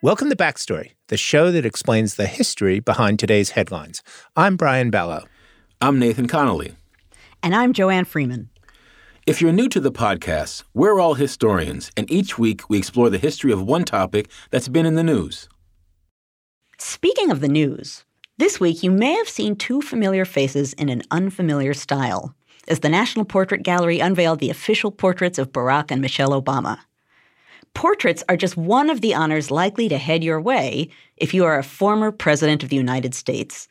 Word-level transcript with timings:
Welcome 0.00 0.30
to 0.30 0.36
Backstory, 0.36 0.92
the 1.08 1.16
show 1.16 1.50
that 1.50 1.66
explains 1.66 2.14
the 2.14 2.28
history 2.28 2.78
behind 2.78 3.18
today's 3.18 3.50
headlines. 3.50 4.00
I'm 4.36 4.56
Brian 4.56 4.92
Balogh. 4.92 5.26
I'm 5.80 5.98
Nathan 5.98 6.28
Connolly. 6.28 6.76
And 7.42 7.52
I'm 7.52 7.72
Joanne 7.72 8.04
Freeman. 8.04 8.48
If 9.26 9.42
you're 9.42 9.50
new 9.50 9.68
to 9.70 9.80
the 9.80 9.90
podcast, 9.90 10.62
we're 10.72 11.00
all 11.00 11.14
historians, 11.14 11.90
and 11.96 12.08
each 12.12 12.38
week 12.38 12.70
we 12.70 12.78
explore 12.78 13.10
the 13.10 13.18
history 13.18 13.50
of 13.50 13.60
one 13.60 13.84
topic 13.84 14.30
that's 14.52 14.68
been 14.68 14.86
in 14.86 14.94
the 14.94 15.02
news. 15.02 15.48
Speaking 16.78 17.32
of 17.32 17.40
the 17.40 17.48
news, 17.48 18.04
this 18.36 18.60
week 18.60 18.84
you 18.84 18.92
may 18.92 19.14
have 19.14 19.28
seen 19.28 19.56
two 19.56 19.82
familiar 19.82 20.24
faces 20.24 20.74
in 20.74 20.90
an 20.90 21.02
unfamiliar 21.10 21.74
style 21.74 22.36
as 22.68 22.78
the 22.78 22.88
National 22.88 23.24
Portrait 23.24 23.64
Gallery 23.64 23.98
unveiled 23.98 24.38
the 24.38 24.50
official 24.50 24.92
portraits 24.92 25.38
of 25.38 25.50
Barack 25.50 25.90
and 25.90 26.00
Michelle 26.00 26.40
Obama. 26.40 26.78
Portraits 27.74 28.24
are 28.28 28.36
just 28.36 28.56
one 28.56 28.90
of 28.90 29.00
the 29.00 29.14
honors 29.14 29.50
likely 29.50 29.88
to 29.88 29.98
head 29.98 30.24
your 30.24 30.40
way 30.40 30.88
if 31.16 31.32
you 31.32 31.44
are 31.44 31.58
a 31.58 31.64
former 31.64 32.10
president 32.10 32.62
of 32.62 32.68
the 32.68 32.76
United 32.76 33.14
States. 33.14 33.68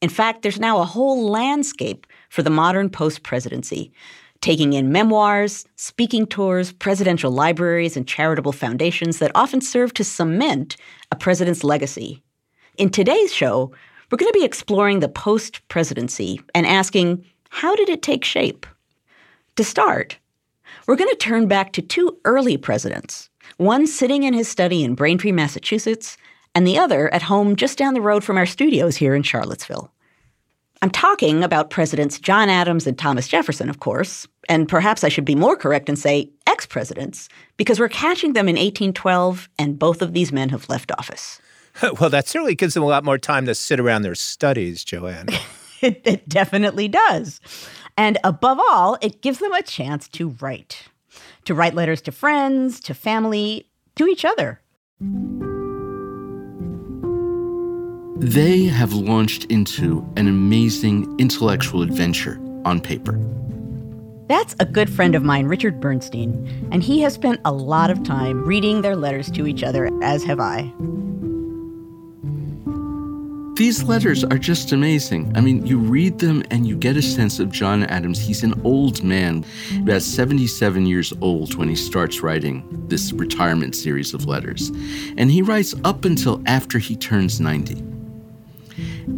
In 0.00 0.08
fact, 0.08 0.42
there's 0.42 0.60
now 0.60 0.80
a 0.80 0.84
whole 0.84 1.28
landscape 1.28 2.06
for 2.28 2.42
the 2.42 2.50
modern 2.50 2.88
post 2.88 3.22
presidency, 3.22 3.92
taking 4.40 4.72
in 4.72 4.92
memoirs, 4.92 5.66
speaking 5.76 6.26
tours, 6.26 6.72
presidential 6.72 7.30
libraries, 7.30 7.96
and 7.96 8.06
charitable 8.08 8.52
foundations 8.52 9.18
that 9.18 9.32
often 9.34 9.60
serve 9.60 9.92
to 9.94 10.04
cement 10.04 10.76
a 11.12 11.16
president's 11.16 11.64
legacy. 11.64 12.22
In 12.78 12.90
today's 12.90 13.32
show, 13.32 13.72
we're 14.10 14.16
going 14.18 14.32
to 14.32 14.38
be 14.38 14.44
exploring 14.44 15.00
the 15.00 15.08
post 15.08 15.66
presidency 15.68 16.40
and 16.54 16.66
asking 16.66 17.24
how 17.50 17.76
did 17.76 17.88
it 17.88 18.02
take 18.02 18.24
shape? 18.24 18.66
To 19.56 19.64
start, 19.64 20.18
we're 20.86 20.96
going 20.96 21.10
to 21.10 21.16
turn 21.16 21.46
back 21.46 21.72
to 21.72 21.82
two 21.82 22.16
early 22.24 22.56
presidents, 22.56 23.29
one 23.60 23.86
sitting 23.86 24.22
in 24.22 24.32
his 24.32 24.48
study 24.48 24.82
in 24.82 24.94
Braintree, 24.94 25.32
Massachusetts, 25.32 26.16
and 26.54 26.66
the 26.66 26.78
other 26.78 27.12
at 27.12 27.20
home 27.20 27.56
just 27.56 27.76
down 27.76 27.92
the 27.92 28.00
road 28.00 28.24
from 28.24 28.38
our 28.38 28.46
studios 28.46 28.96
here 28.96 29.14
in 29.14 29.22
Charlottesville. 29.22 29.92
I'm 30.80 30.88
talking 30.90 31.44
about 31.44 31.68
Presidents 31.68 32.18
John 32.18 32.48
Adams 32.48 32.86
and 32.86 32.98
Thomas 32.98 33.28
Jefferson, 33.28 33.68
of 33.68 33.78
course, 33.78 34.26
and 34.48 34.66
perhaps 34.66 35.04
I 35.04 35.10
should 35.10 35.26
be 35.26 35.34
more 35.34 35.56
correct 35.56 35.90
and 35.90 35.98
say 35.98 36.30
ex 36.46 36.64
presidents, 36.64 37.28
because 37.58 37.78
we're 37.78 37.90
catching 37.90 38.32
them 38.32 38.48
in 38.48 38.56
1812, 38.56 39.50
and 39.58 39.78
both 39.78 40.00
of 40.00 40.14
these 40.14 40.32
men 40.32 40.48
have 40.48 40.68
left 40.70 40.90
office. 40.98 41.40
Well, 42.00 42.10
that 42.10 42.28
certainly 42.28 42.54
gives 42.54 42.74
them 42.74 42.82
a 42.82 42.86
lot 42.86 43.04
more 43.04 43.18
time 43.18 43.46
to 43.46 43.54
sit 43.54 43.78
around 43.78 44.02
their 44.02 44.14
studies, 44.14 44.84
Joanne. 44.84 45.28
it, 45.82 46.00
it 46.06 46.28
definitely 46.28 46.88
does. 46.88 47.40
And 47.96 48.18
above 48.24 48.58
all, 48.58 48.96
it 49.02 49.20
gives 49.22 49.38
them 49.38 49.52
a 49.52 49.62
chance 49.62 50.08
to 50.08 50.30
write, 50.40 50.88
to 51.44 51.54
write 51.54 51.74
letters 51.74 52.00
to 52.02 52.12
friends, 52.12 52.80
to 52.80 52.94
family, 52.94 53.70
to 53.96 54.06
each 54.06 54.24
other. 54.24 54.60
They 58.18 58.64
have 58.64 58.92
launched 58.92 59.44
into 59.46 60.06
an 60.16 60.28
amazing 60.28 61.18
intellectual 61.18 61.82
adventure 61.82 62.38
on 62.66 62.80
paper. 62.80 63.18
That's 64.28 64.54
a 64.60 64.64
good 64.64 64.88
friend 64.88 65.14
of 65.14 65.24
mine, 65.24 65.46
Richard 65.46 65.80
Bernstein, 65.80 66.68
and 66.70 66.82
he 66.84 67.00
has 67.00 67.14
spent 67.14 67.40
a 67.44 67.52
lot 67.52 67.90
of 67.90 68.04
time 68.04 68.44
reading 68.44 68.82
their 68.82 68.94
letters 68.94 69.30
to 69.32 69.46
each 69.46 69.64
other, 69.64 69.90
as 70.02 70.22
have 70.22 70.38
I. 70.38 70.72
These 73.60 73.82
letters 73.82 74.24
are 74.24 74.38
just 74.38 74.72
amazing. 74.72 75.36
I 75.36 75.42
mean, 75.42 75.66
you 75.66 75.76
read 75.76 76.18
them 76.18 76.42
and 76.50 76.66
you 76.66 76.74
get 76.78 76.96
a 76.96 77.02
sense 77.02 77.38
of 77.38 77.50
John 77.50 77.82
Adams. 77.84 78.18
He's 78.18 78.42
an 78.42 78.58
old 78.64 79.02
man, 79.04 79.44
about 79.82 80.00
77 80.00 80.86
years 80.86 81.12
old 81.20 81.56
when 81.56 81.68
he 81.68 81.76
starts 81.76 82.22
writing 82.22 82.64
this 82.88 83.12
retirement 83.12 83.76
series 83.76 84.14
of 84.14 84.24
letters. 84.24 84.70
And 85.18 85.30
he 85.30 85.42
writes 85.42 85.74
up 85.84 86.06
until 86.06 86.42
after 86.46 86.78
he 86.78 86.96
turns 86.96 87.38
90. 87.38 87.74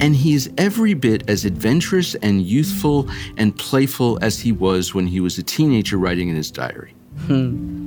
And 0.00 0.16
he 0.16 0.32
is 0.32 0.50
every 0.56 0.94
bit 0.94 1.28
as 1.28 1.44
adventurous 1.44 2.14
and 2.14 2.40
youthful 2.40 3.10
and 3.36 3.54
playful 3.58 4.18
as 4.22 4.40
he 4.40 4.52
was 4.52 4.94
when 4.94 5.06
he 5.06 5.20
was 5.20 5.36
a 5.36 5.42
teenager 5.42 5.98
writing 5.98 6.30
in 6.30 6.36
his 6.36 6.50
diary. 6.50 6.94
Hmm. 7.26 7.80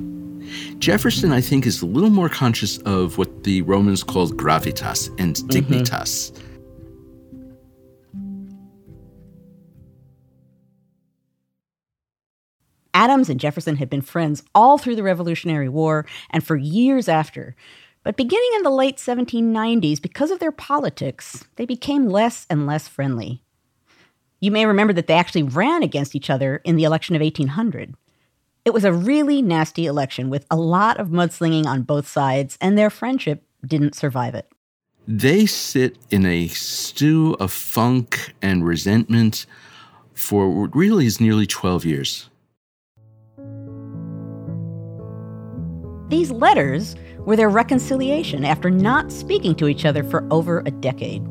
Jefferson, 0.78 1.32
I 1.32 1.40
think, 1.40 1.66
is 1.66 1.82
a 1.82 1.86
little 1.86 2.10
more 2.10 2.28
conscious 2.28 2.78
of 2.78 3.18
what 3.18 3.42
the 3.42 3.62
Romans 3.62 4.04
called 4.04 4.36
gravitas 4.36 5.08
and 5.18 5.34
mm-hmm. 5.34 5.48
dignitas. 5.48 6.30
Mm-hmm. 6.30 6.43
Adams 12.94 13.28
and 13.28 13.40
Jefferson 13.40 13.76
had 13.76 13.90
been 13.90 14.00
friends 14.00 14.42
all 14.54 14.78
through 14.78 14.96
the 14.96 15.02
Revolutionary 15.02 15.68
War 15.68 16.06
and 16.30 16.46
for 16.46 16.56
years 16.56 17.08
after. 17.08 17.56
But 18.04 18.16
beginning 18.16 18.50
in 18.56 18.62
the 18.62 18.70
late 18.70 18.98
1790s, 18.98 20.00
because 20.00 20.30
of 20.30 20.38
their 20.38 20.52
politics, 20.52 21.44
they 21.56 21.66
became 21.66 22.08
less 22.08 22.46
and 22.48 22.66
less 22.66 22.86
friendly. 22.86 23.42
You 24.40 24.50
may 24.50 24.66
remember 24.66 24.92
that 24.92 25.06
they 25.06 25.14
actually 25.14 25.42
ran 25.42 25.82
against 25.82 26.14
each 26.14 26.30
other 26.30 26.60
in 26.64 26.76
the 26.76 26.84
election 26.84 27.16
of 27.16 27.22
1800. 27.22 27.94
It 28.64 28.72
was 28.72 28.84
a 28.84 28.92
really 28.92 29.42
nasty 29.42 29.86
election 29.86 30.30
with 30.30 30.46
a 30.50 30.56
lot 30.56 30.98
of 30.98 31.08
mudslinging 31.08 31.66
on 31.66 31.82
both 31.82 32.06
sides, 32.06 32.56
and 32.60 32.78
their 32.78 32.90
friendship 32.90 33.42
didn't 33.66 33.94
survive 33.94 34.34
it. 34.34 34.48
They 35.08 35.44
sit 35.46 35.98
in 36.10 36.24
a 36.24 36.48
stew 36.48 37.36
of 37.40 37.52
funk 37.52 38.34
and 38.40 38.66
resentment 38.66 39.44
for 40.14 40.48
what 40.48 40.74
really 40.74 41.06
is 41.06 41.20
nearly 41.20 41.46
12 41.46 41.84
years. 41.84 42.30
These 46.08 46.30
letters 46.30 46.96
were 47.20 47.36
their 47.36 47.48
reconciliation 47.48 48.44
after 48.44 48.70
not 48.70 49.10
speaking 49.10 49.54
to 49.56 49.68
each 49.68 49.84
other 49.84 50.04
for 50.04 50.26
over 50.30 50.60
a 50.60 50.70
decade. 50.70 51.22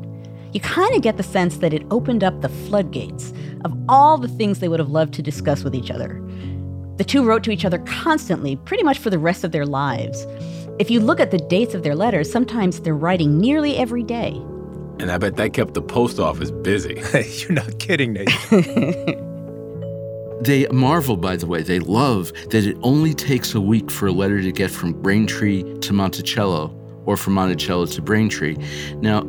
You 0.52 0.60
kind 0.60 0.94
of 0.94 1.02
get 1.02 1.16
the 1.16 1.22
sense 1.22 1.58
that 1.58 1.72
it 1.72 1.86
opened 1.90 2.24
up 2.24 2.40
the 2.40 2.48
floodgates 2.48 3.32
of 3.64 3.76
all 3.88 4.18
the 4.18 4.28
things 4.28 4.58
they 4.58 4.68
would 4.68 4.80
have 4.80 4.90
loved 4.90 5.14
to 5.14 5.22
discuss 5.22 5.64
with 5.64 5.74
each 5.74 5.90
other. 5.90 6.20
The 6.96 7.04
two 7.04 7.24
wrote 7.24 7.42
to 7.44 7.50
each 7.50 7.64
other 7.64 7.78
constantly, 7.78 8.56
pretty 8.56 8.82
much 8.82 8.98
for 8.98 9.10
the 9.10 9.18
rest 9.18 9.44
of 9.44 9.52
their 9.52 9.66
lives. 9.66 10.26
If 10.78 10.90
you 10.90 11.00
look 11.00 11.20
at 11.20 11.30
the 11.30 11.38
dates 11.38 11.74
of 11.74 11.82
their 11.82 11.94
letters, 11.94 12.30
sometimes 12.30 12.80
they're 12.80 12.96
writing 12.96 13.38
nearly 13.38 13.76
every 13.76 14.02
day. 14.02 14.30
And 15.00 15.10
I 15.10 15.18
bet 15.18 15.36
that 15.36 15.52
kept 15.52 15.74
the 15.74 15.82
post 15.82 16.18
office 16.18 16.50
busy. 16.50 17.02
You're 17.38 17.52
not 17.52 17.78
kidding, 17.78 18.12
Nate. 18.12 19.18
They 20.40 20.66
marvel, 20.68 21.16
by 21.16 21.36
the 21.36 21.46
way, 21.46 21.62
they 21.62 21.78
love 21.78 22.32
that 22.50 22.66
it 22.66 22.76
only 22.82 23.14
takes 23.14 23.54
a 23.54 23.60
week 23.60 23.90
for 23.90 24.08
a 24.08 24.12
letter 24.12 24.42
to 24.42 24.52
get 24.52 24.70
from 24.70 24.92
Braintree 24.92 25.78
to 25.80 25.92
Monticello 25.92 26.74
or 27.06 27.16
from 27.16 27.34
Monticello 27.34 27.86
to 27.86 28.02
Braintree. 28.02 28.56
Now, 28.96 29.20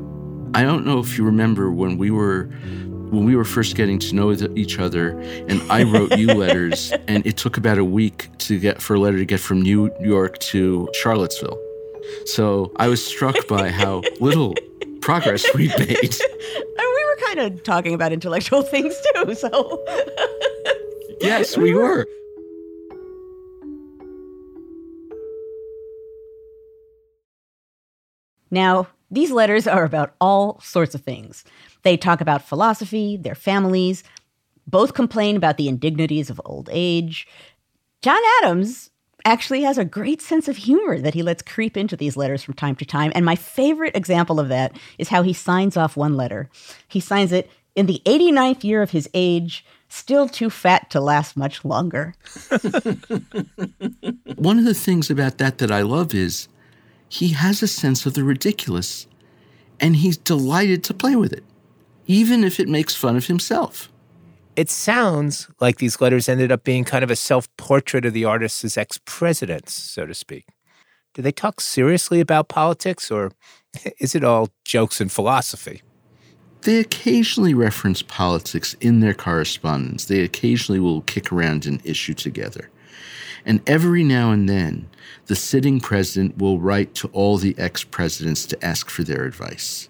I 0.54 0.64
don't 0.64 0.86
know 0.86 1.00
if 1.00 1.18
you 1.18 1.24
remember 1.24 1.72
when 1.72 1.98
we 1.98 2.12
were 2.12 2.50
when 3.12 3.24
we 3.24 3.36
were 3.36 3.46
first 3.46 3.76
getting 3.76 4.00
to 4.00 4.16
know 4.16 4.32
each 4.56 4.80
other 4.80 5.20
and 5.48 5.62
I 5.72 5.84
wrote 5.84 6.18
you 6.18 6.28
letters 6.34 6.92
and 7.08 7.26
it 7.26 7.38
took 7.38 7.56
about 7.56 7.78
a 7.78 7.86
week 7.86 8.30
to 8.40 8.60
get 8.60 8.82
for 8.82 8.96
a 8.96 9.00
letter 9.00 9.18
to 9.18 9.26
get 9.26 9.40
from 9.40 9.62
New 9.62 9.92
York 10.02 10.40
to 10.40 10.90
Charlottesville. 10.94 11.60
So 12.26 12.72
I 12.78 12.88
was 12.88 13.06
struck 13.06 13.48
by 13.48 13.70
how 13.70 14.02
little 14.20 14.56
progress 15.02 15.46
we 15.54 15.68
made. 15.68 16.16
And 16.78 16.88
we 16.94 17.06
were 17.06 17.18
kind 17.28 17.40
of 17.40 17.64
talking 17.64 17.94
about 17.94 18.12
intellectual 18.12 18.62
things 18.74 18.96
too, 19.14 19.34
so 19.36 19.84
yes, 21.26 21.58
we 21.58 21.74
were. 21.74 22.06
Now, 28.52 28.88
these 29.12 29.32
letters 29.32 29.68
are 29.68 29.84
about 29.84 30.16
all 30.22 30.60
sorts 30.62 30.96
of 30.96 31.02
things. 31.02 31.44
They 31.84 31.98
talk 31.98 32.22
about 32.22 32.42
philosophy, 32.42 33.18
their 33.18 33.36
families, 33.36 34.04
both 34.68 34.94
complain 34.94 35.36
about 35.36 35.58
the 35.58 35.68
indignities 35.68 36.30
of 36.30 36.42
old 36.46 36.70
age. 36.72 37.28
John 38.02 38.22
Adams 38.42 38.92
actually 39.26 39.64
has 39.64 39.78
a 39.78 39.86
great 39.86 40.22
sense 40.22 40.48
of 40.48 40.58
humor 40.58 41.00
that 41.00 41.16
he 41.16 41.24
lets 41.24 41.42
creep 41.42 41.76
into 41.76 41.98
these 41.98 42.16
letters 42.16 42.44
from 42.44 42.54
time 42.54 42.76
to 42.76 42.86
time. 42.86 43.12
And 43.16 43.26
my 43.26 43.36
favorite 43.36 43.96
example 43.96 44.40
of 44.40 44.50
that 44.50 44.78
is 44.98 45.10
how 45.10 45.24
he 45.24 45.34
signs 45.34 45.76
off 45.76 45.98
one 45.98 46.16
letter. 46.16 46.50
He 46.88 47.00
signs 47.00 47.32
it 47.32 47.50
in 47.76 47.88
the 47.88 48.02
89th 48.06 48.64
year 48.64 48.82
of 48.82 48.92
his 48.92 49.10
age, 49.14 49.66
still 49.96 50.28
too 50.28 50.50
fat 50.50 50.90
to 50.90 51.00
last 51.00 51.38
much 51.38 51.64
longer. 51.64 52.14
One 54.36 54.60
of 54.60 54.66
the 54.66 54.74
things 54.76 55.10
about 55.10 55.38
that 55.38 55.58
that 55.60 55.72
I 55.72 55.82
love 55.82 56.14
is 56.14 56.48
he 57.08 57.30
has 57.30 57.64
a 57.64 57.68
sense 57.68 58.06
of 58.06 58.14
the 58.14 58.24
ridiculous 58.24 59.08
and 59.80 59.96
he's 59.96 60.18
delighted 60.18 60.84
to 60.86 60.94
play 60.94 61.16
with 61.16 61.32
it, 61.32 61.44
even 62.08 62.44
if 62.44 62.60
it 62.60 62.68
makes 62.68 62.96
fun 62.96 63.16
of 63.16 63.28
himself. 63.28 63.90
It 64.56 64.70
sounds 64.70 65.50
like 65.60 65.78
these 65.78 66.00
letters 66.00 66.30
ended 66.30 66.52
up 66.52 66.64
being 66.64 66.84
kind 66.84 67.04
of 67.04 67.12
a 67.12 67.16
self 67.16 67.48
portrait 67.58 68.06
of 68.06 68.14
the 68.14 68.26
artist 68.26 68.64
as 68.64 68.78
ex 68.78 69.00
presidents, 69.06 69.74
so 69.74 70.06
to 70.06 70.14
speak. 70.14 70.46
Do 71.14 71.22
they 71.22 71.32
talk 71.32 71.62
seriously 71.62 72.20
about 72.20 72.50
politics 72.50 73.10
or 73.10 73.32
is 74.00 74.16
it 74.16 74.24
all 74.24 74.50
jokes 74.66 75.02
and 75.02 75.12
philosophy? 75.12 75.82
They 76.66 76.80
occasionally 76.80 77.54
reference 77.54 78.02
politics 78.02 78.76
in 78.82 79.00
their 79.00 79.14
correspondence. 79.14 80.06
They 80.06 80.22
occasionally 80.22 80.80
will 80.80 81.02
kick 81.02 81.32
around 81.32 81.68
an 81.68 81.80
issue 81.84 82.16
together. 82.16 82.72
And 83.46 83.62
every 83.70 84.04
now 84.04 84.32
and 84.32 84.50
then, 84.50 84.90
the 85.28 85.36
sitting 85.36 85.80
president 85.80 86.40
will 86.40 86.60
write 86.60 86.96
to 86.96 87.08
all 87.10 87.38
the 87.38 87.54
ex 87.60 87.84
presidents 87.84 88.48
to 88.48 88.66
ask 88.66 88.90
for 88.90 89.04
their 89.04 89.26
advice. 89.26 89.90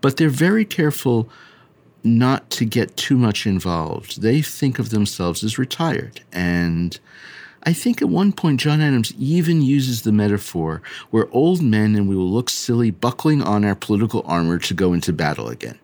But 0.00 0.16
they're 0.16 0.30
very 0.30 0.64
careful 0.64 1.28
not 2.02 2.48
to 2.52 2.64
get 2.64 2.96
too 2.96 3.18
much 3.18 3.46
involved. 3.46 4.22
They 4.22 4.40
think 4.40 4.78
of 4.78 4.88
themselves 4.88 5.44
as 5.44 5.58
retired. 5.58 6.22
And 6.32 6.98
I 7.64 7.72
think 7.72 8.02
at 8.02 8.08
one 8.08 8.32
point, 8.32 8.60
John 8.60 8.80
Adams 8.80 9.12
even 9.18 9.62
uses 9.62 10.02
the 10.02 10.12
metaphor 10.12 10.82
we're 11.12 11.28
old 11.30 11.62
men 11.62 11.94
and 11.94 12.08
we 12.08 12.16
will 12.16 12.30
look 12.30 12.50
silly 12.50 12.90
buckling 12.90 13.42
on 13.42 13.64
our 13.64 13.76
political 13.76 14.22
armor 14.26 14.58
to 14.58 14.74
go 14.74 14.92
into 14.92 15.12
battle 15.12 15.48
again. 15.48 15.78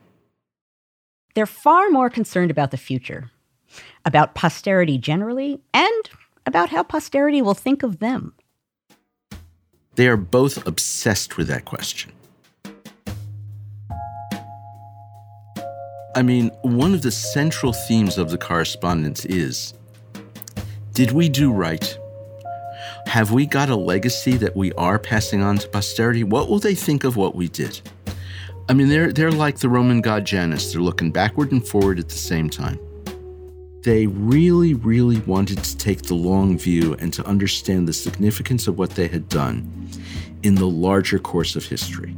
They're 1.35 1.47
far 1.47 1.89
more 1.91 2.11
concerned 2.11 2.51
about 2.51 2.73
the 2.73 2.77
future, 2.77 3.31
about 4.05 4.35
posterity 4.35 4.99
generally, 4.99 5.61
and 5.73 6.11
about 6.47 6.71
how 6.71 6.83
posterity 6.83 7.43
will 7.43 7.55
think 7.55 7.85
of 7.85 8.01
them. 8.01 8.35
They 9.95 10.09
are 10.09 10.17
both 10.17 10.67
obsessed 10.67 11.37
with 11.37 11.47
that 11.49 11.65
question. 11.65 12.13
I 16.17 16.23
mean, 16.23 16.51
one 16.63 16.95
of 16.95 17.03
the 17.03 17.13
central 17.13 17.73
themes 17.73 18.19
of 18.19 18.31
the 18.31 18.39
correspondence 18.39 19.25
is 19.27 19.75
Did 20.99 21.13
we 21.13 21.29
do 21.29 21.53
right? 21.53 21.97
Have 23.07 23.31
we 23.31 23.47
got 23.47 23.69
a 23.69 23.77
legacy 23.77 24.37
that 24.39 24.57
we 24.57 24.73
are 24.73 24.99
passing 24.99 25.43
on 25.43 25.57
to 25.59 25.69
posterity? 25.69 26.25
What 26.25 26.49
will 26.49 26.59
they 26.59 26.75
think 26.75 27.05
of 27.05 27.15
what 27.15 27.37
we 27.37 27.47
did? 27.47 27.81
I 28.69 28.75
mean, 28.75 28.89
they're, 28.89 29.13
they're 29.13 29.31
like 29.31 29.59
the 29.59 29.69
Roman 29.69 30.01
god 30.01 30.25
Janus. 30.25 30.73
They're 30.73 30.83
looking 30.83 31.13
backward 31.13 31.53
and 31.53 31.65
forward 31.65 32.01
at 32.01 32.09
the 32.09 32.17
same 32.17 32.51
time. 32.51 32.81
They 33.85 34.09
really, 34.09 34.75
really 34.75 35.21
wanted 35.21 35.63
to 35.63 35.77
take 35.77 36.03
the 36.03 36.17
long 36.17 36.59
view 36.59 36.95
and 36.95 37.13
to 37.13 37.25
understand 37.29 37.87
the 37.87 37.93
significance 37.93 38.67
of 38.67 38.77
what 38.77 38.91
they 38.91 39.07
had 39.07 39.29
done 39.29 39.89
in 40.43 40.57
the 40.57 40.67
larger 40.67 41.21
course 41.21 41.55
of 41.55 41.65
history. 41.65 42.17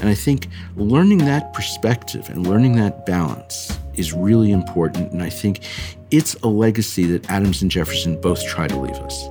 And 0.00 0.08
I 0.08 0.14
think 0.16 0.48
learning 0.74 1.18
that 1.18 1.52
perspective 1.52 2.28
and 2.30 2.48
learning 2.48 2.74
that 2.78 3.06
balance 3.06 3.78
is 3.98 4.12
really 4.12 4.52
important. 4.52 5.12
And 5.12 5.22
I 5.22 5.30
think 5.30 5.60
it's 6.10 6.34
a 6.42 6.48
legacy 6.48 7.04
that 7.06 7.30
Adams 7.30 7.62
and 7.62 7.70
Jefferson 7.70 8.20
both 8.20 8.44
try 8.46 8.68
to 8.68 8.78
leave 8.78 8.96
us. 8.96 9.28